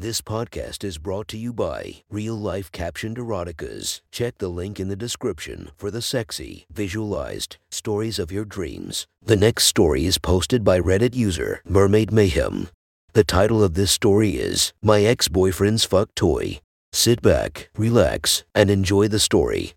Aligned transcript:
This 0.00 0.22
podcast 0.22 0.82
is 0.82 0.96
brought 0.96 1.28
to 1.28 1.36
you 1.36 1.52
by 1.52 1.96
Real 2.08 2.34
Life 2.34 2.72
Captioned 2.72 3.18
Eroticas. 3.18 4.00
Check 4.10 4.38
the 4.38 4.48
link 4.48 4.80
in 4.80 4.88
the 4.88 4.96
description 4.96 5.72
for 5.76 5.90
the 5.90 6.00
sexy, 6.00 6.64
visualized 6.72 7.58
stories 7.70 8.18
of 8.18 8.32
your 8.32 8.46
dreams. 8.46 9.06
The 9.22 9.36
next 9.36 9.64
story 9.64 10.06
is 10.06 10.16
posted 10.16 10.64
by 10.64 10.80
Reddit 10.80 11.14
user 11.14 11.60
Mermaid 11.66 12.12
Mayhem. 12.12 12.70
The 13.12 13.24
title 13.24 13.62
of 13.62 13.74
this 13.74 13.90
story 13.90 14.36
is 14.36 14.72
My 14.82 15.02
Ex 15.02 15.28
Boyfriend's 15.28 15.84
Fuck 15.84 16.14
Toy. 16.14 16.60
Sit 16.94 17.20
back, 17.20 17.68
relax, 17.76 18.44
and 18.54 18.70
enjoy 18.70 19.06
the 19.06 19.18
story. 19.18 19.74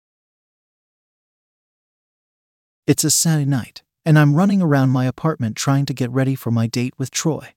It's 2.88 3.04
a 3.04 3.12
Saturday 3.12 3.44
night, 3.44 3.84
and 4.05 4.18
I'm 4.18 4.36
running 4.36 4.62
around 4.62 4.92
my 4.92 5.04
apartment 5.04 5.58
trying 5.58 5.86
to 5.88 5.94
get 5.94 6.10
ready 6.12 6.36
for 6.36 6.50
my 6.50 6.66
date 6.66 6.94
with 6.98 7.12
Troy, 7.12 7.55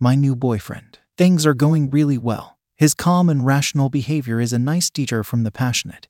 my 0.00 0.14
new 0.14 0.34
boyfriend. 0.34 1.00
Things 1.18 1.44
are 1.44 1.52
going 1.52 1.90
really 1.90 2.16
well. 2.16 2.58
His 2.74 2.94
calm 2.94 3.28
and 3.28 3.44
rational 3.44 3.90
behavior 3.90 4.40
is 4.40 4.54
a 4.54 4.58
nice 4.58 4.88
detour 4.88 5.22
from 5.22 5.42
the 5.42 5.50
passionate, 5.50 6.08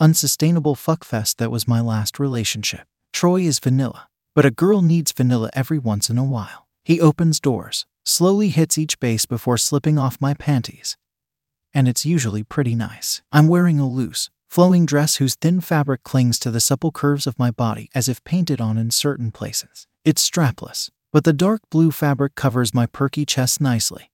unsustainable 0.00 0.74
fuckfest 0.74 1.36
that 1.36 1.52
was 1.52 1.68
my 1.68 1.80
last 1.80 2.18
relationship. 2.18 2.88
Troy 3.12 3.42
is 3.42 3.60
vanilla, 3.60 4.08
but 4.34 4.44
a 4.44 4.50
girl 4.50 4.82
needs 4.82 5.12
vanilla 5.12 5.48
every 5.54 5.78
once 5.78 6.10
in 6.10 6.18
a 6.18 6.24
while. 6.24 6.66
He 6.84 7.00
opens 7.00 7.38
doors, 7.38 7.86
slowly 8.04 8.48
hits 8.48 8.76
each 8.76 8.98
base 8.98 9.26
before 9.26 9.56
slipping 9.56 9.96
off 9.96 10.20
my 10.20 10.34
panties. 10.34 10.96
And 11.72 11.86
it's 11.86 12.04
usually 12.04 12.42
pretty 12.42 12.74
nice. 12.74 13.22
I'm 13.30 13.46
wearing 13.46 13.78
a 13.78 13.88
loose, 13.88 14.28
flowing 14.50 14.86
dress 14.86 15.16
whose 15.16 15.36
thin 15.36 15.60
fabric 15.60 16.02
clings 16.02 16.40
to 16.40 16.50
the 16.50 16.60
supple 16.60 16.90
curves 16.90 17.28
of 17.28 17.38
my 17.38 17.52
body 17.52 17.90
as 17.94 18.08
if 18.08 18.24
painted 18.24 18.60
on 18.60 18.76
in 18.76 18.90
certain 18.90 19.30
places. 19.30 19.86
It's 20.04 20.28
strapless, 20.28 20.90
but 21.12 21.22
the 21.22 21.32
dark 21.32 21.60
blue 21.70 21.92
fabric 21.92 22.34
covers 22.34 22.74
my 22.74 22.86
perky 22.86 23.24
chest 23.24 23.60
nicely 23.60 24.10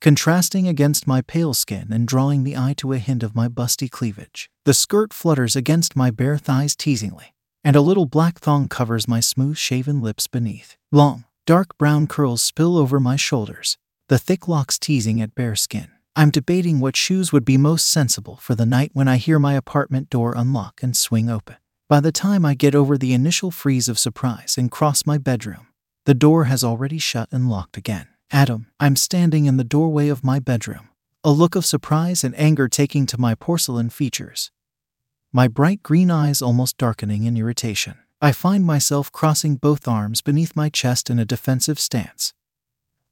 contrasting 0.00 0.68
against 0.68 1.06
my 1.06 1.20
pale 1.20 1.54
skin 1.54 1.88
and 1.90 2.06
drawing 2.06 2.44
the 2.44 2.56
eye 2.56 2.74
to 2.76 2.92
a 2.92 2.98
hint 2.98 3.22
of 3.22 3.34
my 3.34 3.48
busty 3.48 3.90
cleavage. 3.90 4.50
The 4.64 4.74
skirt 4.74 5.12
flutters 5.12 5.56
against 5.56 5.96
my 5.96 6.10
bare 6.10 6.38
thighs 6.38 6.76
teasingly, 6.76 7.34
and 7.64 7.74
a 7.74 7.80
little 7.80 8.06
black 8.06 8.38
thong 8.38 8.68
covers 8.68 9.08
my 9.08 9.20
smooth 9.20 9.56
shaven 9.56 10.00
lips 10.00 10.26
beneath. 10.26 10.76
Long, 10.92 11.24
dark 11.46 11.76
brown 11.78 12.06
curls 12.06 12.42
spill 12.42 12.76
over 12.76 13.00
my 13.00 13.16
shoulders, 13.16 13.76
the 14.08 14.18
thick 14.18 14.46
locks 14.46 14.78
teasing 14.78 15.20
at 15.20 15.34
bare 15.34 15.56
skin. 15.56 15.88
I'm 16.16 16.30
debating 16.30 16.80
what 16.80 16.96
shoes 16.96 17.32
would 17.32 17.44
be 17.44 17.56
most 17.56 17.88
sensible 17.88 18.36
for 18.36 18.54
the 18.54 18.66
night 18.66 18.90
when 18.92 19.06
I 19.06 19.18
hear 19.18 19.38
my 19.38 19.54
apartment 19.54 20.10
door 20.10 20.34
unlock 20.36 20.82
and 20.82 20.96
swing 20.96 21.30
open. 21.30 21.56
By 21.88 22.00
the 22.00 22.12
time 22.12 22.44
I 22.44 22.54
get 22.54 22.74
over 22.74 22.98
the 22.98 23.14
initial 23.14 23.50
freeze 23.50 23.88
of 23.88 23.98
surprise 23.98 24.56
and 24.58 24.70
cross 24.70 25.06
my 25.06 25.16
bedroom, 25.16 25.68
the 26.06 26.14
door 26.14 26.44
has 26.44 26.64
already 26.64 26.98
shut 26.98 27.28
and 27.30 27.48
locked 27.48 27.76
again. 27.76 28.08
Adam, 28.30 28.66
I'm 28.78 28.94
standing 28.94 29.46
in 29.46 29.56
the 29.56 29.64
doorway 29.64 30.08
of 30.08 30.22
my 30.22 30.38
bedroom, 30.38 30.90
a 31.24 31.30
look 31.30 31.56
of 31.56 31.64
surprise 31.64 32.22
and 32.22 32.38
anger 32.38 32.68
taking 32.68 33.06
to 33.06 33.18
my 33.18 33.34
porcelain 33.34 33.88
features. 33.88 34.50
My 35.32 35.48
bright 35.48 35.82
green 35.82 36.10
eyes 36.10 36.42
almost 36.42 36.76
darkening 36.76 37.24
in 37.24 37.38
irritation. 37.38 37.96
I 38.20 38.32
find 38.32 38.66
myself 38.66 39.10
crossing 39.10 39.56
both 39.56 39.88
arms 39.88 40.20
beneath 40.20 40.54
my 40.54 40.68
chest 40.68 41.08
in 41.08 41.18
a 41.18 41.24
defensive 41.24 41.78
stance, 41.78 42.34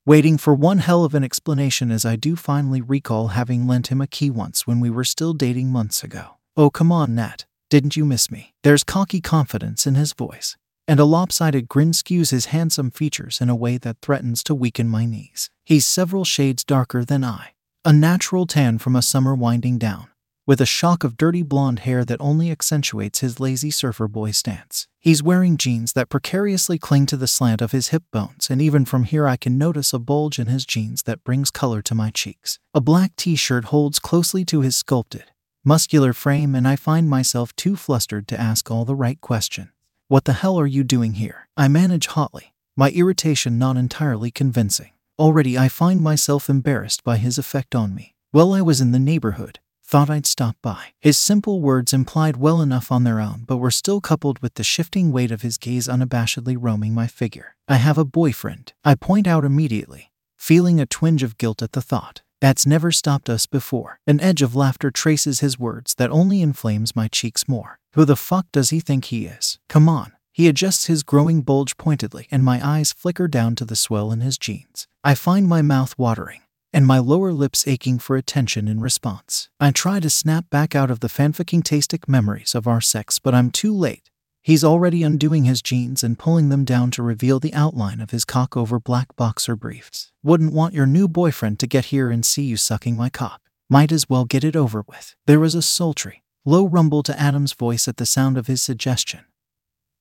waiting 0.05 0.37
for 0.37 0.55
one 0.55 0.79
hell 0.79 1.03
of 1.03 1.15
an 1.15 1.25
explanation 1.25 1.91
as 1.91 2.05
I 2.05 2.17
do 2.17 2.37
finally 2.37 2.83
recall 2.83 3.29
having 3.29 3.67
lent 3.67 3.87
him 3.87 4.03
a 4.03 4.07
key 4.07 4.29
once 4.29 4.67
when 4.67 4.81
we 4.81 4.91
were 4.91 5.05
still 5.05 5.33
dating 5.33 5.71
months 5.71 6.05
ago. 6.05 6.37
Oh, 6.59 6.69
come 6.69 6.93
on, 6.93 7.15
Nat. 7.15 7.47
Didn't 7.71 7.97
you 7.97 8.05
miss 8.05 8.31
me? 8.31 8.53
There's 8.63 8.85
cocky 8.85 9.23
confidence 9.23 9.87
in 9.87 9.95
his 9.95 10.13
voice 10.13 10.57
and 10.89 11.01
a 11.01 11.05
lopsided 11.05 11.69
grin 11.69 11.91
skews 11.91 12.31
his 12.31 12.47
handsome 12.47 12.91
features 12.91 13.41
in 13.41 13.49
a 13.49 13.57
way 13.57 13.77
that 13.79 14.01
threatens 14.01 14.43
to 14.45 14.55
weaken 14.55 14.89
my 14.89 15.05
knees. 15.05 15.51
He's 15.65 15.85
several 15.85 16.25
shades 16.25 16.65
darker 16.65 17.05
than 17.05 17.25
I, 17.25 17.55
a 17.85 17.93
natural 17.93 18.47
tan 18.47 18.79
from 18.79 18.95
a 18.95 19.03
summer 19.03 19.35
winding 19.35 19.79
down, 19.79 20.09
with 20.47 20.61
a 20.61 20.67
shock 20.67 21.03
of 21.03 21.17
dirty 21.17 21.43
blonde 21.43 21.81
hair 21.81 22.05
that 22.05 22.21
only 22.21 22.53
accentuates 22.53 23.19
his 23.19 23.41
lazy 23.41 23.71
surfer 23.71 24.07
boy 24.07 24.31
stance. 24.31 24.87
He's 25.01 25.23
wearing 25.23 25.57
jeans 25.57 25.93
that 25.95 26.09
precariously 26.09 26.79
cling 26.79 27.07
to 27.07 27.17
the 27.17 27.27
slant 27.27 27.61
of 27.61 27.73
his 27.73 27.89
hip 27.89 28.05
bones, 28.13 28.49
and 28.49 28.63
even 28.63 28.85
from 28.85 29.05
here 29.05 29.27
I 29.27 29.37
can 29.37 29.59
notice 29.59 29.93
a 29.93 29.99
bulge 29.99 30.39
in 30.39 30.47
his 30.47 30.65
jeans 30.65 31.03
that 31.03 31.25
brings 31.25 31.51
color 31.51 31.83
to 31.83 31.95
my 31.95 32.11
cheeks. 32.11 32.61
A 32.75 32.81
black 32.81 33.17
t 33.17 33.35
shirt 33.35 33.67
holds 33.67 33.99
closely 33.99 34.45
to 34.47 34.61
his 34.61 34.77
sculpted, 34.77 35.25
muscular 35.65 36.13
frame, 36.13 36.55
and 36.55 36.67
I 36.67 36.77
find 36.77 37.11
myself 37.11 37.55
too 37.57 37.75
flustered 37.75 38.29
to 38.29 38.41
ask 38.41 38.71
all 38.71 38.85
the 38.85 38.95
right 38.95 39.21
questions. 39.21 39.71
What 40.09 40.25
the 40.25 40.35
hell 40.35 40.57
are 40.61 40.69
you 40.69 40.85
doing 40.85 41.15
here? 41.15 41.49
I 41.57 41.67
manage 41.67 42.07
hotly, 42.07 42.55
my 42.77 42.91
irritation 42.91 43.59
not 43.59 43.77
entirely 43.77 44.31
convincing. 44.31 44.93
Already 45.19 45.59
I 45.59 45.69
find 45.69 46.01
myself 46.01 46.49
embarrassed 46.49 47.03
by 47.03 47.17
his 47.17 47.39
effect 47.39 47.75
on 47.75 47.93
me. 47.93 48.15
Well, 48.33 48.55
I 48.55 48.63
was 48.63 48.81
in 48.81 48.93
the 48.93 49.01
neighborhood, 49.01 49.59
thought 49.85 50.09
I'd 50.09 50.25
stop 50.25 50.57
by. 50.63 50.93
His 51.01 51.19
simple 51.19 51.61
words 51.61 51.93
implied 51.93 52.37
well 52.37 52.61
enough 52.61 52.93
on 52.93 53.03
their 53.03 53.19
own, 53.19 53.43
but 53.49 53.57
were 53.57 53.73
still 53.73 54.01
coupled 54.01 54.39
with 54.39 54.55
the 54.55 54.63
shifting 54.63 55.11
weight 55.11 55.33
of 55.33 55.43
his 55.43 55.59
gaze 55.59 55.89
unabashedly 55.89 56.57
roaming 56.57 56.95
my 56.95 57.09
figure. 57.09 57.57
I 57.67 57.77
have 57.77 57.99
a 57.99 58.05
boyfriend, 58.05 58.75
I 58.85 58.95
point 58.95 59.27
out 59.27 59.45
immediately, 59.45 60.13
feeling 60.37 60.79
a 60.79 60.87
twinge 60.87 61.25
of 61.25 61.37
guilt 61.37 61.63
at 61.63 61.73
the 61.73 61.83
thought. 61.83 62.23
That's 62.41 62.67
never 62.67 62.93
stopped 62.93 63.31
us 63.31 63.47
before. 63.47 63.99
An 64.07 64.21
edge 64.21 64.43
of 64.43 64.55
laughter 64.55 64.91
traces 64.91 65.41
his 65.41 65.59
words 65.59 65.95
that 65.95 66.11
only 66.11 66.43
inflames 66.43 66.95
my 66.95 67.09
cheeks 67.09 67.49
more. 67.49 67.79
Who 67.95 68.05
the 68.05 68.17
fuck 68.17 68.47
does 68.53 68.71
he 68.71 68.81
think 68.81 69.07
he 69.07 69.27
is? 69.27 69.59
Come 69.69 69.89
on. 69.89 70.13
He 70.33 70.49
adjusts 70.49 70.85
his 70.85 71.03
growing 71.03 71.41
bulge 71.41 71.79
pointedly, 71.79 72.29
and 72.31 72.45
my 72.45 72.61
eyes 72.63 72.93
flicker 72.93 73.27
down 73.27 73.55
to 73.55 73.65
the 73.65 73.75
swell 73.75 74.13
in 74.13 74.21
his 74.21 74.37
jeans. 74.37 74.87
I 75.03 75.15
find 75.15 75.49
my 75.49 75.63
mouth 75.63 75.95
watering, 75.97 76.43
and 76.75 76.87
my 76.87 76.99
lower 76.99 77.33
lips 77.33 77.67
aching 77.67 77.99
for 77.99 78.17
attention 78.17 78.69
in 78.69 78.81
response. 78.81 79.49
I 79.59 79.71
try 79.71 79.99
to 79.99 80.11
snap 80.11 80.51
back 80.51 80.75
out 80.75 80.91
of 80.91 81.01
the 81.01 81.09
fanficking 81.09 81.65
tastic 81.65 82.07
memories 82.07 82.55
of 82.55 82.67
our 82.67 82.83
sex, 82.83 83.19
but 83.19 83.35
I'm 83.35 83.51
too 83.51 83.75
late. 83.75 84.11
He's 84.47 84.63
already 84.63 85.03
undoing 85.03 85.43
his 85.43 85.61
jeans 85.61 86.05
and 86.05 86.17
pulling 86.17 86.51
them 86.51 86.65
down 86.65 86.93
to 86.93 87.03
reveal 87.03 87.41
the 87.41 87.53
outline 87.53 88.01
of 88.01 88.13
his 88.13 88.25
cock 88.25 88.57
over 88.57 88.79
black 88.79 89.17
boxer 89.17 89.57
briefs. 89.57 90.13
Wouldn't 90.23 90.53
want 90.53 90.73
your 90.73 90.87
new 90.87 91.09
boyfriend 91.09 91.59
to 91.59 91.67
get 91.67 91.87
here 91.87 92.13
and 92.13 92.25
see 92.25 92.45
you 92.45 92.57
sucking 92.57 92.97
my 92.97 93.11
cock. 93.11 93.41
Might 93.69 93.91
as 93.91 94.09
well 94.09 94.25
get 94.25 94.45
it 94.45 94.55
over 94.55 94.85
with. 94.87 95.17
There 95.27 95.41
was 95.41 95.57
a 95.57 95.63
sultry, 95.63 96.23
low 96.45 96.65
rumble 96.65 97.03
to 97.03 97.21
Adam's 97.21 97.55
voice 97.55 97.89
at 97.89 97.97
the 97.97 98.07
sound 98.07 98.39
of 98.39 98.47
his 98.47 98.63
suggestion. 98.63 99.25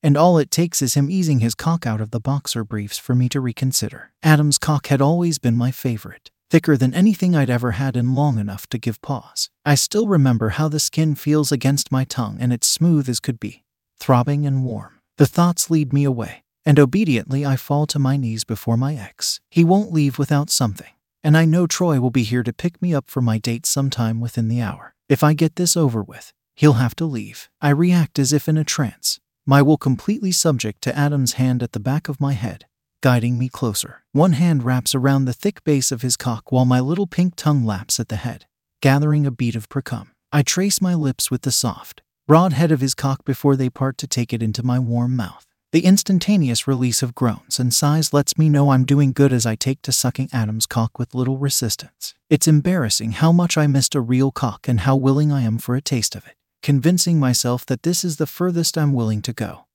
And 0.00 0.16
all 0.16 0.38
it 0.38 0.52
takes 0.52 0.80
is 0.80 0.94
him 0.94 1.10
easing 1.10 1.40
his 1.40 1.56
cock 1.56 1.84
out 1.84 2.00
of 2.00 2.12
the 2.12 2.20
boxer 2.20 2.62
briefs 2.62 2.98
for 2.98 3.16
me 3.16 3.28
to 3.30 3.40
reconsider. 3.40 4.12
Adam's 4.22 4.58
cock 4.58 4.86
had 4.86 5.02
always 5.02 5.40
been 5.40 5.56
my 5.56 5.72
favorite, 5.72 6.30
thicker 6.52 6.76
than 6.76 6.94
anything 6.94 7.34
I'd 7.34 7.50
ever 7.50 7.72
had 7.72 7.96
and 7.96 8.14
long 8.14 8.38
enough 8.38 8.68
to 8.68 8.78
give 8.78 9.02
pause. 9.02 9.50
I 9.64 9.74
still 9.74 10.06
remember 10.06 10.50
how 10.50 10.68
the 10.68 10.78
skin 10.78 11.16
feels 11.16 11.50
against 11.50 11.90
my 11.90 12.04
tongue 12.04 12.36
and 12.38 12.52
it's 12.52 12.68
smooth 12.68 13.08
as 13.08 13.18
could 13.18 13.40
be, 13.40 13.64
throbbing 13.98 14.46
and 14.46 14.64
warm. 14.64 15.00
The 15.18 15.26
thoughts 15.26 15.70
lead 15.70 15.92
me 15.92 16.04
away, 16.04 16.44
and 16.64 16.78
obediently 16.78 17.44
I 17.44 17.56
fall 17.56 17.86
to 17.86 17.98
my 17.98 18.16
knees 18.16 18.44
before 18.44 18.76
my 18.76 18.94
ex. 18.94 19.40
He 19.50 19.64
won't 19.64 19.92
leave 19.92 20.18
without 20.18 20.50
something, 20.50 20.92
and 21.22 21.36
I 21.36 21.44
know 21.44 21.66
Troy 21.66 22.00
will 22.00 22.10
be 22.10 22.22
here 22.22 22.42
to 22.42 22.52
pick 22.52 22.80
me 22.80 22.94
up 22.94 23.08
for 23.08 23.20
my 23.20 23.38
date 23.38 23.66
sometime 23.66 24.20
within 24.20 24.48
the 24.48 24.60
hour. 24.60 24.94
If 25.08 25.22
I 25.22 25.34
get 25.34 25.56
this 25.56 25.76
over 25.76 26.02
with, 26.02 26.32
He'll 26.56 26.74
have 26.74 26.96
to 26.96 27.04
leave. 27.04 27.50
I 27.60 27.68
react 27.68 28.18
as 28.18 28.32
if 28.32 28.48
in 28.48 28.56
a 28.56 28.64
trance, 28.64 29.20
my 29.44 29.60
will 29.60 29.76
completely 29.76 30.32
subject 30.32 30.80
to 30.82 30.96
Adam's 30.96 31.34
hand 31.34 31.62
at 31.62 31.72
the 31.72 31.80
back 31.80 32.08
of 32.08 32.18
my 32.18 32.32
head, 32.32 32.64
guiding 33.02 33.38
me 33.38 33.50
closer. 33.50 34.04
One 34.12 34.32
hand 34.32 34.62
wraps 34.62 34.94
around 34.94 35.26
the 35.26 35.34
thick 35.34 35.62
base 35.64 35.92
of 35.92 36.00
his 36.00 36.16
cock 36.16 36.50
while 36.50 36.64
my 36.64 36.80
little 36.80 37.06
pink 37.06 37.36
tongue 37.36 37.66
laps 37.66 38.00
at 38.00 38.08
the 38.08 38.16
head, 38.16 38.46
gathering 38.80 39.26
a 39.26 39.30
bead 39.30 39.54
of 39.54 39.68
precum. 39.68 40.08
I 40.32 40.42
trace 40.42 40.80
my 40.80 40.94
lips 40.94 41.30
with 41.30 41.42
the 41.42 41.52
soft, 41.52 42.00
broad 42.26 42.52
head 42.52 42.72
of 42.72 42.80
his 42.80 42.94
cock 42.94 43.24
before 43.24 43.56
they 43.56 43.70
part 43.70 43.98
to 43.98 44.06
take 44.06 44.32
it 44.32 44.42
into 44.42 44.62
my 44.62 44.78
warm 44.78 45.14
mouth. 45.16 45.46
The 45.72 45.84
instantaneous 45.84 46.66
release 46.66 47.02
of 47.02 47.14
groans 47.14 47.58
and 47.58 47.74
sighs 47.74 48.12
lets 48.12 48.38
me 48.38 48.48
know 48.48 48.70
I'm 48.70 48.84
doing 48.84 49.12
good 49.12 49.32
as 49.32 49.46
I 49.46 49.54
take 49.54 49.82
to 49.82 49.92
sucking 49.92 50.30
Adam's 50.32 50.66
cock 50.66 50.98
with 50.98 51.14
little 51.14 51.38
resistance. 51.38 52.14
It's 52.30 52.48
embarrassing 52.48 53.12
how 53.12 53.32
much 53.32 53.58
I 53.58 53.66
missed 53.66 53.94
a 53.94 54.00
real 54.00 54.30
cock 54.30 54.68
and 54.68 54.80
how 54.80 54.96
willing 54.96 55.32
I 55.32 55.42
am 55.42 55.58
for 55.58 55.76
a 55.76 55.82
taste 55.82 56.16
of 56.16 56.26
it 56.26 56.36
convincing 56.66 57.20
myself 57.20 57.64
that 57.64 57.84
this 57.84 58.04
is 58.04 58.16
the 58.16 58.26
furthest 58.26 58.76
I'm 58.76 58.92
willing 58.92 59.22
to 59.22 59.32
go. 59.32 59.66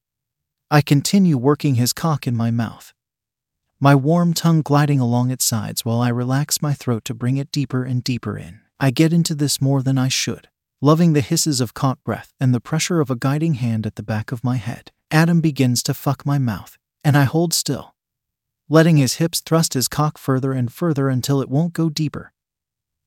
I 0.70 0.82
continue 0.82 1.38
working 1.38 1.76
his 1.76 1.94
cock 1.94 2.28
in 2.28 2.36
my 2.36 2.52
mouth, 2.52 2.94
my 3.80 3.96
warm 3.96 4.34
tongue 4.34 4.62
gliding 4.62 5.00
along 5.00 5.32
its 5.32 5.46
sides 5.46 5.86
while 5.86 6.02
I 6.02 6.10
relax 6.10 6.62
my 6.62 6.74
throat 6.74 7.06
to 7.06 7.14
bring 7.14 7.38
it 7.38 7.50
deeper 7.50 7.86
and 7.86 8.04
deeper 8.04 8.38
in. 8.38 8.60
I 8.78 8.92
get 8.92 9.14
into 9.14 9.34
this 9.34 9.62
more 9.62 9.82
than 9.82 9.98
I 9.98 10.10
should, 10.10 10.50
loving 10.82 11.14
the 11.14 11.22
hisses 11.22 11.62
of 11.62 11.74
caught 11.74 12.04
breath 12.04 12.34
and 12.40 12.54
the 12.54 12.60
pressure 12.60 13.00
of 13.00 13.10
a 13.10 13.16
guiding 13.16 13.54
hand 13.54 13.86
at 13.86 13.96
the 13.96 14.04
back 14.04 14.32
of 14.32 14.44
my 14.44 14.58
head. 14.58 14.92
Adam 15.10 15.40
begins 15.40 15.84
to 15.84 15.94
fuck 15.94 16.26
my 16.26 16.38
mouth, 16.38 16.78
and 17.04 17.16
I 17.16 17.24
hold 17.24 17.54
still, 17.54 17.96
letting 18.68 18.98
his 18.98 19.16
hips 19.16 19.40
thrust 19.40 19.74
his 19.74 19.88
cock 19.88 20.18
further 20.18 20.52
and 20.52 20.72
further 20.74 21.08
until 21.08 21.42
it 21.42 21.50
won't 21.50 21.74
go 21.74 21.90
deeper 21.90 22.34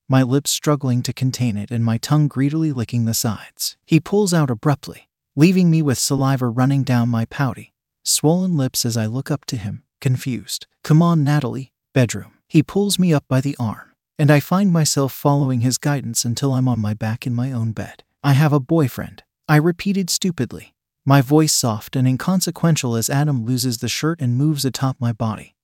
my 0.09 0.23
lips 0.23 0.50
struggling 0.50 1.03
to 1.03 1.12
contain 1.12 1.56
it 1.56 1.71
and 1.71 1.85
my 1.85 1.97
tongue 1.99 2.29
greedily 2.29 2.73
licking 2.73 3.05
the 3.05 3.15
sides. 3.15 3.76
He 3.87 4.00
pulls 4.00 4.35
out 4.35 4.50
abruptly, 4.50 5.09
leaving 5.35 5.71
me 5.71 5.82
with 5.82 5.99
saliva 5.99 6.49
running 6.49 6.82
down 6.82 7.09
my 7.09 7.25
pouty, 7.25 7.73
swollen 8.03 8.56
lips 8.56 8.85
as 8.85 8.97
I 8.97 9.06
look 9.06 9.31
up 9.31 9.44
to 9.47 9.56
him, 9.56 9.82
confused. 10.00 10.67
Come 10.82 11.00
on, 11.00 11.25
Natalie, 11.25 11.73
bedroom. 11.94 12.32
He 12.49 12.62
pulls 12.62 12.99
me 12.99 13.15
up 13.15 13.25
by 13.29 13.41
the 13.41 13.56
arm, 13.59 13.94
and 14.19 14.31
I 14.31 14.40
find 14.40 14.72
myself 14.72 15.12
following 15.12 15.61
his 15.61 15.78
guidance 15.78 16.25
until 16.25 16.55
I'm 16.55 16.69
on 16.69 16.81
my 16.81 16.94
back 16.94 17.26
in 17.26 17.34
my 17.34 17.52
own 17.52 17.72
bed. 17.72 18.05
I 18.22 18.32
have 18.32 18.52
a 18.52 18.61
boyfriend, 18.61 19.22
I 19.49 19.56
repeated 19.56 20.08
stupidly, 20.08 20.75
my 21.05 21.20
voice 21.20 21.52
soft 21.52 21.96
and 21.96 22.08
inconsequential 22.08 22.96
as 22.96 23.11
Adam 23.11 23.44
loses 23.44 23.78
the 23.78 23.88
shirt 23.88 24.20
and 24.20 24.37
moves 24.37 24.64
atop 24.64 24.96
my 24.99 25.12
body, 25.12 25.55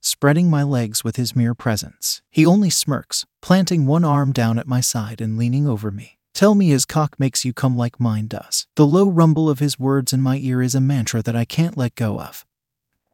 spreading 0.00 0.50
my 0.50 0.62
legs 0.62 1.02
with 1.02 1.16
his 1.16 1.34
mere 1.34 1.54
presence. 1.54 2.20
He 2.30 2.44
only 2.44 2.70
smirks, 2.70 3.24
planting 3.40 3.86
one 3.86 4.04
arm 4.04 4.32
down 4.32 4.58
at 4.58 4.66
my 4.66 4.80
side 4.80 5.20
and 5.20 5.38
leaning 5.38 5.66
over 5.66 5.90
me. 5.90 6.18
Tell 6.34 6.54
me 6.54 6.68
his 6.68 6.84
cock 6.84 7.18
makes 7.18 7.46
you 7.46 7.54
come 7.54 7.78
like 7.78 7.98
mine 7.98 8.26
does. 8.26 8.66
The 8.74 8.86
low 8.86 9.08
rumble 9.08 9.48
of 9.48 9.58
his 9.58 9.78
words 9.78 10.12
in 10.12 10.20
my 10.20 10.36
ear 10.36 10.60
is 10.60 10.74
a 10.74 10.80
mantra 10.82 11.22
that 11.22 11.34
I 11.34 11.46
can't 11.46 11.78
let 11.78 11.94
go 11.94 12.20
of. 12.20 12.44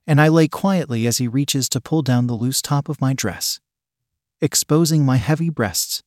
And 0.04 0.20
I 0.20 0.26
lay 0.26 0.48
quietly 0.48 1.06
as 1.06 1.18
he 1.18 1.28
reaches 1.28 1.68
to 1.68 1.80
pull 1.80 2.02
down 2.02 2.26
the 2.26 2.34
loose 2.34 2.60
top 2.60 2.88
of 2.88 3.00
my 3.00 3.14
dress, 3.14 3.60
exposing 4.42 5.04
my 5.04 5.18
heavy 5.18 5.48
breasts 5.48 6.02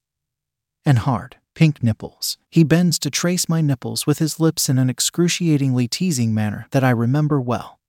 and 0.85 0.99
hard, 0.99 1.37
pink 1.53 1.81
nipples. 1.81 2.37
He 2.51 2.65
bends 2.65 2.99
to 2.99 3.09
trace 3.09 3.47
my 3.47 3.61
nipples 3.61 4.05
with 4.05 4.19
his 4.19 4.41
lips 4.41 4.67
in 4.67 4.77
an 4.77 4.89
excruciatingly 4.89 5.87
teasing 5.87 6.33
manner 6.33 6.67
that 6.71 6.83
I 6.83 6.89
remember 6.89 7.39
well, 7.39 7.79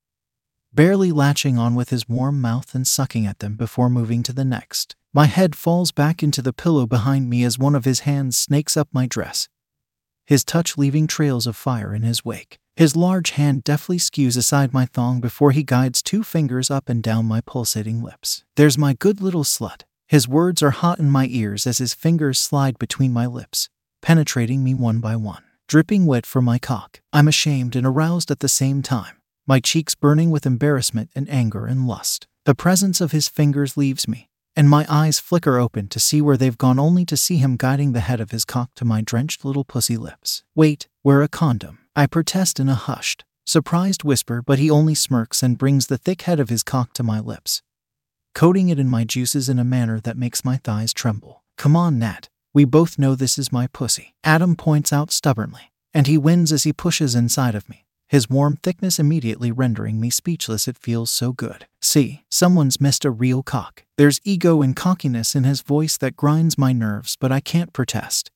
barely 0.72 1.10
latching 1.10 1.58
on 1.58 1.74
with 1.74 1.90
his 1.90 2.08
warm 2.08 2.40
mouth 2.40 2.76
and 2.76 2.86
sucking 2.86 3.26
at 3.26 3.40
them 3.40 3.56
before 3.56 3.90
moving 3.90 4.22
to 4.22 4.32
the 4.32 4.44
next. 4.44 4.94
My 5.12 5.26
head 5.26 5.56
falls 5.56 5.90
back 5.90 6.22
into 6.22 6.40
the 6.40 6.52
pillow 6.52 6.86
behind 6.86 7.28
me 7.28 7.42
as 7.42 7.58
one 7.58 7.74
of 7.74 7.84
his 7.84 8.00
hands 8.00 8.36
snakes 8.36 8.76
up 8.76 8.88
my 8.92 9.06
dress, 9.06 9.48
his 10.26 10.44
touch 10.44 10.78
leaving 10.78 11.08
trails 11.08 11.48
of 11.48 11.56
fire 11.56 11.92
in 11.92 12.02
his 12.02 12.24
wake. 12.24 12.58
His 12.76 12.94
large 12.94 13.30
hand 13.30 13.64
deftly 13.64 13.96
skews 13.96 14.36
aside 14.36 14.72
my 14.72 14.84
thong 14.84 15.18
before 15.20 15.50
he 15.50 15.62
guides 15.64 16.02
two 16.02 16.22
fingers 16.22 16.70
up 16.70 16.88
and 16.88 17.02
down 17.02 17.24
my 17.24 17.40
pulsating 17.40 18.02
lips. 18.02 18.44
There's 18.54 18.76
my 18.76 18.92
good 18.92 19.22
little 19.22 19.44
slut, 19.44 19.82
his 20.08 20.28
words 20.28 20.62
are 20.62 20.70
hot 20.70 21.00
in 21.00 21.10
my 21.10 21.26
ears 21.30 21.66
as 21.66 21.78
his 21.78 21.92
fingers 21.92 22.38
slide 22.38 22.78
between 22.78 23.12
my 23.12 23.26
lips, 23.26 23.68
penetrating 24.02 24.62
me 24.62 24.72
one 24.72 25.00
by 25.00 25.16
one. 25.16 25.42
Dripping 25.66 26.06
wet 26.06 26.24
from 26.24 26.44
my 26.44 26.60
cock, 26.60 27.00
I'm 27.12 27.26
ashamed 27.26 27.74
and 27.74 27.84
aroused 27.84 28.30
at 28.30 28.38
the 28.38 28.48
same 28.48 28.82
time, 28.82 29.16
my 29.48 29.58
cheeks 29.58 29.96
burning 29.96 30.30
with 30.30 30.46
embarrassment 30.46 31.10
and 31.16 31.28
anger 31.28 31.66
and 31.66 31.88
lust. 31.88 32.28
The 32.44 32.54
presence 32.54 33.00
of 33.00 33.10
his 33.10 33.26
fingers 33.26 33.76
leaves 33.76 34.06
me, 34.06 34.30
and 34.54 34.70
my 34.70 34.86
eyes 34.88 35.18
flicker 35.18 35.58
open 35.58 35.88
to 35.88 35.98
see 35.98 36.20
where 36.20 36.36
they've 36.36 36.56
gone 36.56 36.78
only 36.78 37.04
to 37.06 37.16
see 37.16 37.38
him 37.38 37.56
guiding 37.56 37.90
the 37.90 38.00
head 38.00 38.20
of 38.20 38.30
his 38.30 38.44
cock 38.44 38.70
to 38.76 38.84
my 38.84 39.00
drenched 39.00 39.44
little 39.44 39.64
pussy 39.64 39.96
lips. 39.96 40.44
Wait, 40.54 40.86
wear 41.02 41.22
a 41.22 41.28
condom. 41.28 41.80
I 41.96 42.06
protest 42.06 42.60
in 42.60 42.68
a 42.68 42.76
hushed, 42.76 43.24
surprised 43.44 44.04
whisper, 44.04 44.40
but 44.40 44.60
he 44.60 44.70
only 44.70 44.94
smirks 44.94 45.42
and 45.42 45.58
brings 45.58 45.88
the 45.88 45.98
thick 45.98 46.22
head 46.22 46.38
of 46.38 46.48
his 46.48 46.62
cock 46.62 46.92
to 46.92 47.02
my 47.02 47.18
lips 47.18 47.62
coating 48.36 48.68
it 48.68 48.78
in 48.78 48.86
my 48.86 49.02
juices 49.02 49.48
in 49.48 49.58
a 49.58 49.64
manner 49.64 49.98
that 49.98 50.18
makes 50.18 50.44
my 50.44 50.58
thighs 50.58 50.92
tremble. 50.92 51.42
Come 51.56 51.74
on, 51.74 51.98
Nat. 51.98 52.28
We 52.52 52.66
both 52.66 52.98
know 52.98 53.14
this 53.14 53.38
is 53.38 53.50
my 53.50 53.66
pussy. 53.66 54.14
Adam 54.22 54.56
points 54.56 54.92
out 54.92 55.10
stubbornly, 55.10 55.72
and 55.94 56.06
he 56.06 56.18
wins 56.18 56.52
as 56.52 56.64
he 56.64 56.72
pushes 56.74 57.14
inside 57.14 57.54
of 57.54 57.66
me, 57.66 57.86
his 58.08 58.28
warm 58.28 58.58
thickness 58.62 58.98
immediately 58.98 59.50
rendering 59.50 59.98
me 59.98 60.10
speechless. 60.10 60.68
It 60.68 60.76
feels 60.76 61.08
so 61.10 61.32
good. 61.32 61.66
See, 61.80 62.24
someone's 62.30 62.78
missed 62.78 63.06
a 63.06 63.10
real 63.10 63.42
cock. 63.42 63.84
There's 63.96 64.20
ego 64.22 64.60
and 64.60 64.76
cockiness 64.76 65.34
in 65.34 65.44
his 65.44 65.62
voice 65.62 65.96
that 65.96 66.18
grinds 66.18 66.58
my 66.58 66.74
nerves, 66.74 67.16
but 67.18 67.32
I 67.32 67.40
can't 67.40 67.72
protest. 67.72 68.30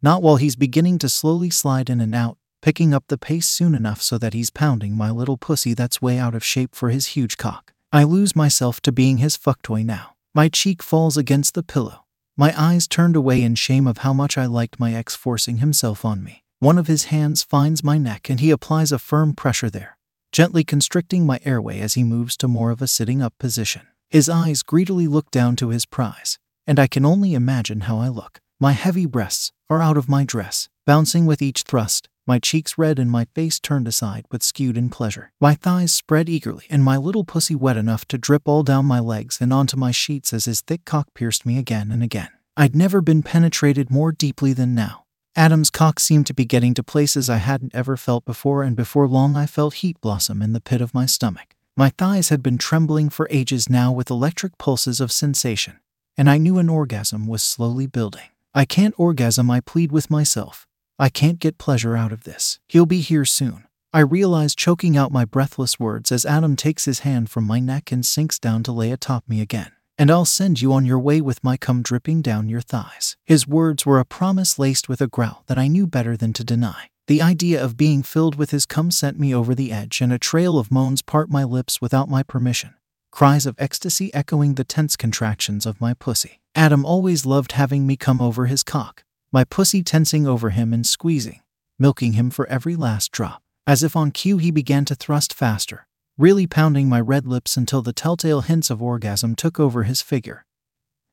Not 0.00 0.22
while 0.22 0.36
he's 0.36 0.56
beginning 0.56 0.96
to 1.00 1.08
slowly 1.10 1.50
slide 1.50 1.90
in 1.90 2.00
and 2.00 2.14
out, 2.14 2.38
picking 2.62 2.94
up 2.94 3.04
the 3.08 3.18
pace 3.18 3.46
soon 3.46 3.74
enough 3.74 4.00
so 4.00 4.16
that 4.16 4.32
he's 4.32 4.48
pounding 4.48 4.96
my 4.96 5.10
little 5.10 5.36
pussy 5.36 5.74
that's 5.74 6.00
way 6.00 6.18
out 6.18 6.34
of 6.34 6.42
shape 6.42 6.74
for 6.74 6.88
his 6.88 7.08
huge 7.08 7.36
cock. 7.36 7.74
I 7.90 8.04
lose 8.04 8.36
myself 8.36 8.82
to 8.82 8.92
being 8.92 9.16
his 9.16 9.38
fucktoy 9.38 9.82
now. 9.82 10.12
My 10.34 10.50
cheek 10.50 10.82
falls 10.82 11.16
against 11.16 11.54
the 11.54 11.62
pillow. 11.62 12.04
My 12.36 12.52
eyes 12.54 12.86
turned 12.86 13.16
away 13.16 13.42
in 13.42 13.54
shame 13.54 13.86
of 13.86 13.98
how 13.98 14.12
much 14.12 14.36
I 14.36 14.44
liked 14.44 14.78
my 14.78 14.92
ex 14.94 15.16
forcing 15.16 15.56
himself 15.58 16.04
on 16.04 16.22
me. 16.22 16.44
One 16.58 16.76
of 16.76 16.86
his 16.86 17.04
hands 17.04 17.42
finds 17.42 17.82
my 17.82 17.96
neck 17.96 18.28
and 18.28 18.40
he 18.40 18.50
applies 18.50 18.92
a 18.92 18.98
firm 18.98 19.32
pressure 19.32 19.70
there, 19.70 19.96
gently 20.32 20.64
constricting 20.64 21.24
my 21.24 21.40
airway 21.46 21.80
as 21.80 21.94
he 21.94 22.04
moves 22.04 22.36
to 22.38 22.48
more 22.48 22.70
of 22.70 22.82
a 22.82 22.86
sitting 22.86 23.22
up 23.22 23.32
position. 23.38 23.86
His 24.10 24.28
eyes 24.28 24.62
greedily 24.62 25.06
look 25.06 25.30
down 25.30 25.56
to 25.56 25.70
his 25.70 25.86
prize, 25.86 26.38
and 26.66 26.78
I 26.78 26.88
can 26.88 27.06
only 27.06 27.32
imagine 27.32 27.82
how 27.82 27.98
I 27.98 28.08
look. 28.08 28.40
My 28.60 28.72
heavy 28.72 29.06
breasts 29.06 29.50
are 29.70 29.80
out 29.80 29.96
of 29.96 30.10
my 30.10 30.24
dress, 30.24 30.68
bouncing 30.84 31.24
with 31.24 31.40
each 31.40 31.62
thrust, 31.62 32.10
my 32.28 32.38
cheeks 32.38 32.76
red 32.76 32.98
and 32.98 33.10
my 33.10 33.24
face 33.34 33.58
turned 33.58 33.88
aside 33.88 34.26
but 34.28 34.42
skewed 34.42 34.76
in 34.76 34.90
pleasure. 34.90 35.32
My 35.40 35.54
thighs 35.54 35.92
spread 35.92 36.28
eagerly 36.28 36.66
and 36.68 36.84
my 36.84 36.98
little 36.98 37.24
pussy 37.24 37.54
wet 37.54 37.78
enough 37.78 38.04
to 38.08 38.18
drip 38.18 38.46
all 38.46 38.62
down 38.62 38.84
my 38.84 39.00
legs 39.00 39.40
and 39.40 39.52
onto 39.52 39.76
my 39.78 39.90
sheets 39.90 40.34
as 40.34 40.44
his 40.44 40.60
thick 40.60 40.84
cock 40.84 41.14
pierced 41.14 41.46
me 41.46 41.58
again 41.58 41.90
and 41.90 42.02
again. 42.02 42.28
I'd 42.56 42.76
never 42.76 43.00
been 43.00 43.22
penetrated 43.22 43.90
more 43.90 44.12
deeply 44.12 44.52
than 44.52 44.74
now. 44.74 45.04
Adam's 45.34 45.70
cock 45.70 46.00
seemed 46.00 46.26
to 46.26 46.34
be 46.34 46.44
getting 46.44 46.74
to 46.74 46.82
places 46.82 47.30
I 47.30 47.36
hadn't 47.36 47.74
ever 47.74 47.96
felt 47.96 48.24
before, 48.24 48.64
and 48.64 48.74
before 48.74 49.06
long 49.06 49.36
I 49.36 49.46
felt 49.46 49.74
heat 49.74 50.00
blossom 50.00 50.42
in 50.42 50.52
the 50.52 50.60
pit 50.60 50.80
of 50.80 50.92
my 50.92 51.06
stomach. 51.06 51.54
My 51.76 51.90
thighs 51.90 52.30
had 52.30 52.42
been 52.42 52.58
trembling 52.58 53.08
for 53.08 53.28
ages 53.30 53.70
now 53.70 53.92
with 53.92 54.10
electric 54.10 54.58
pulses 54.58 55.00
of 55.00 55.12
sensation, 55.12 55.78
and 56.16 56.28
I 56.28 56.38
knew 56.38 56.58
an 56.58 56.68
orgasm 56.68 57.28
was 57.28 57.44
slowly 57.44 57.86
building. 57.86 58.30
I 58.52 58.64
can't 58.64 58.98
orgasm, 58.98 59.48
I 59.48 59.60
plead 59.60 59.92
with 59.92 60.10
myself. 60.10 60.66
I 61.00 61.10
can't 61.10 61.38
get 61.38 61.58
pleasure 61.58 61.96
out 61.96 62.10
of 62.10 62.24
this. 62.24 62.58
He'll 62.66 62.84
be 62.84 63.00
here 63.00 63.24
soon. 63.24 63.64
I 63.92 64.00
realize, 64.00 64.56
choking 64.56 64.96
out 64.96 65.12
my 65.12 65.24
breathless 65.24 65.78
words 65.78 66.10
as 66.10 66.26
Adam 66.26 66.56
takes 66.56 66.86
his 66.86 67.00
hand 67.00 67.30
from 67.30 67.44
my 67.44 67.60
neck 67.60 67.92
and 67.92 68.04
sinks 68.04 68.38
down 68.38 68.64
to 68.64 68.72
lay 68.72 68.90
atop 68.90 69.28
me 69.28 69.40
again. 69.40 69.70
And 69.96 70.10
I'll 70.10 70.24
send 70.24 70.60
you 70.60 70.72
on 70.72 70.84
your 70.84 70.98
way 70.98 71.20
with 71.20 71.42
my 71.44 71.56
cum 71.56 71.82
dripping 71.82 72.22
down 72.22 72.48
your 72.48 72.60
thighs. 72.60 73.16
His 73.24 73.46
words 73.46 73.86
were 73.86 74.00
a 74.00 74.04
promise 74.04 74.58
laced 74.58 74.88
with 74.88 75.00
a 75.00 75.06
growl 75.06 75.44
that 75.46 75.58
I 75.58 75.68
knew 75.68 75.86
better 75.86 76.16
than 76.16 76.32
to 76.34 76.44
deny. 76.44 76.90
The 77.06 77.22
idea 77.22 77.62
of 77.64 77.76
being 77.76 78.02
filled 78.02 78.34
with 78.34 78.50
his 78.50 78.66
cum 78.66 78.90
sent 78.90 79.18
me 79.18 79.34
over 79.34 79.54
the 79.54 79.72
edge, 79.72 80.00
and 80.00 80.12
a 80.12 80.18
trail 80.18 80.58
of 80.58 80.70
moans 80.70 81.00
part 81.00 81.30
my 81.30 81.44
lips 81.44 81.80
without 81.80 82.08
my 82.08 82.22
permission. 82.22 82.74
Cries 83.10 83.46
of 83.46 83.56
ecstasy 83.58 84.12
echoing 84.12 84.54
the 84.54 84.64
tense 84.64 84.96
contractions 84.96 85.64
of 85.64 85.80
my 85.80 85.94
pussy. 85.94 86.40
Adam 86.54 86.84
always 86.84 87.24
loved 87.24 87.52
having 87.52 87.86
me 87.86 87.96
come 87.96 88.20
over 88.20 88.46
his 88.46 88.62
cock, 88.62 89.04
my 89.32 89.44
pussy 89.44 89.82
tensing 89.82 90.26
over 90.26 90.50
him 90.50 90.72
and 90.72 90.86
squeezing, 90.86 91.40
milking 91.78 92.14
him 92.14 92.30
for 92.30 92.46
every 92.48 92.76
last 92.76 93.12
drop. 93.12 93.42
As 93.66 93.82
if 93.82 93.94
on 93.94 94.10
cue, 94.10 94.38
he 94.38 94.50
began 94.50 94.84
to 94.86 94.94
thrust 94.94 95.34
faster, 95.34 95.86
really 96.16 96.46
pounding 96.46 96.88
my 96.88 97.00
red 97.00 97.26
lips 97.26 97.56
until 97.56 97.82
the 97.82 97.92
telltale 97.92 98.40
hints 98.40 98.70
of 98.70 98.82
orgasm 98.82 99.34
took 99.34 99.60
over 99.60 99.82
his 99.82 100.00
figure. 100.00 100.46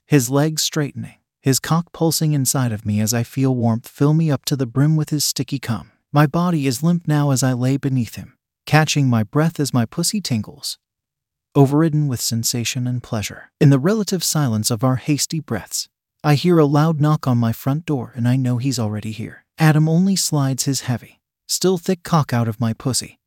His 0.08 0.30
legs 0.30 0.62
straightening, 0.62 1.18
his 1.42 1.60
cock 1.60 1.92
pulsing 1.92 2.34
inside 2.34 2.72
of 2.72 2.86
me 2.86 3.02
as 3.02 3.14
I 3.14 3.24
feel 3.24 3.54
warmth 3.54 3.88
fill 3.88 4.14
me 4.14 4.31
up 4.31 4.45
to 4.45 4.56
the 4.56 4.66
brim 4.66 4.95
with 4.95 5.10
his 5.10 5.26
sticky 5.26 5.60
cum. 5.60 5.92
My 6.14 6.28
body 6.28 6.66
is 6.66 6.81
limp 6.81 7.07
now 7.07 7.31
as 7.31 7.44
I 7.44 7.52
lay 7.52 7.76
beneath 7.76 8.16
him, 8.16 8.38
catching 8.66 9.10
my 9.10 9.24
breath 9.24 9.60
as 9.60 9.74
my 9.74 9.86
pussy 9.86 10.22
tingles, 10.22 10.80
overridden 11.56 12.07
with 12.07 12.22
sensation 12.22 12.88
and 12.88 13.04
pleasure. 13.04 13.52
In 13.60 13.69
the 13.69 13.80
relative 13.80 14.24
silence 14.24 14.72
of 14.72 14.84
our 14.84 14.95
hasty 14.95 15.42
breaths, 15.42 15.90
I 16.28 16.34
hear 16.34 16.58
a 16.58 16.66
loud 16.66 17.00
knock 17.00 17.28
on 17.28 17.38
my 17.38 17.52
front 17.52 17.86
door 17.86 18.12
and 18.16 18.28
I 18.28 18.36
know 18.36 18.58
he's 18.58 18.80
already 18.80 19.12
here. 19.12 19.46
Adam 19.60 19.88
only 19.88 20.16
slides 20.16 20.64
his 20.64 20.82
heavy, 20.82 21.22
still 21.48 21.78
thick 21.78 22.02
cock 22.02 22.34
out 22.34 22.48
of 22.48 22.60
my 22.60 22.74
pussy, 22.74 23.20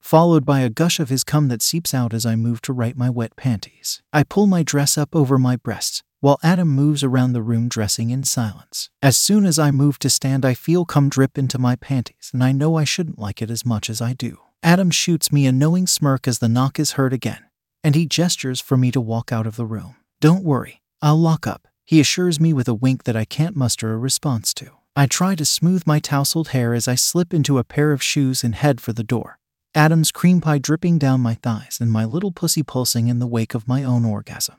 followed 0.00 0.44
by 0.44 0.58
a 0.58 0.68
gush 0.68 0.98
of 0.98 1.10
his 1.10 1.22
cum 1.22 1.46
that 1.46 1.62
seeps 1.62 1.94
out 1.94 2.12
as 2.12 2.26
I 2.26 2.34
move 2.34 2.60
to 2.62 2.72
right 2.72 2.96
my 2.96 3.08
wet 3.08 3.36
panties. 3.36 4.02
I 4.12 4.24
pull 4.24 4.48
my 4.48 4.64
dress 4.64 4.98
up 4.98 5.14
over 5.14 5.38
my 5.38 5.54
breasts, 5.54 6.02
while 6.18 6.40
Adam 6.42 6.66
moves 6.66 7.04
around 7.04 7.34
the 7.34 7.40
room 7.40 7.68
dressing 7.68 8.10
in 8.10 8.24
silence. 8.24 8.90
As 9.00 9.16
soon 9.16 9.46
as 9.46 9.60
I 9.60 9.70
move 9.70 10.00
to 10.00 10.10
stand, 10.10 10.44
I 10.44 10.54
feel 10.54 10.84
cum 10.84 11.08
drip 11.08 11.38
into 11.38 11.60
my 11.60 11.76
panties, 11.76 12.32
and 12.32 12.42
I 12.42 12.50
know 12.50 12.74
I 12.74 12.82
shouldn't 12.82 13.20
like 13.20 13.42
it 13.42 13.50
as 13.50 13.64
much 13.64 13.88
as 13.88 14.02
I 14.02 14.12
do. 14.12 14.40
Adam 14.60 14.90
shoots 14.90 15.30
me 15.30 15.46
a 15.46 15.52
knowing 15.52 15.86
smirk 15.86 16.26
as 16.26 16.40
the 16.40 16.48
knock 16.48 16.80
is 16.80 16.92
heard 16.98 17.12
again, 17.12 17.44
and 17.84 17.94
he 17.94 18.06
gestures 18.06 18.60
for 18.60 18.76
me 18.76 18.90
to 18.90 19.00
walk 19.00 19.30
out 19.30 19.46
of 19.46 19.54
the 19.54 19.66
room. 19.66 19.94
Don't 20.20 20.42
worry, 20.42 20.82
I'll 21.00 21.20
lock 21.20 21.46
up. 21.46 21.68
He 21.86 22.00
assures 22.00 22.40
me 22.40 22.52
with 22.52 22.66
a 22.66 22.74
wink 22.74 23.04
that 23.04 23.16
I 23.16 23.26
can't 23.26 23.56
muster 23.56 23.92
a 23.92 23.98
response 23.98 24.54
to. 24.54 24.70
I 24.96 25.06
try 25.06 25.34
to 25.34 25.44
smooth 25.44 25.86
my 25.86 25.98
tousled 25.98 26.48
hair 26.48 26.72
as 26.72 26.88
I 26.88 26.94
slip 26.94 27.34
into 27.34 27.58
a 27.58 27.64
pair 27.64 27.92
of 27.92 28.02
shoes 28.02 28.42
and 28.42 28.54
head 28.54 28.80
for 28.80 28.94
the 28.94 29.04
door. 29.04 29.38
Adam's 29.74 30.10
cream 30.10 30.40
pie 30.40 30.58
dripping 30.58 30.98
down 30.98 31.20
my 31.20 31.34
thighs 31.34 31.78
and 31.80 31.90
my 31.92 32.04
little 32.04 32.32
pussy 32.32 32.62
pulsing 32.62 33.08
in 33.08 33.18
the 33.18 33.26
wake 33.26 33.54
of 33.54 33.68
my 33.68 33.82
own 33.84 34.04
orgasm. 34.04 34.56